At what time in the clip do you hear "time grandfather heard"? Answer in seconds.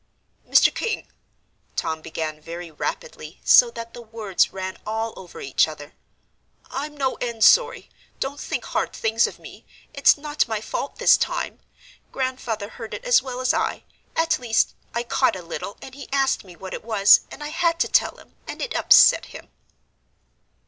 11.17-12.95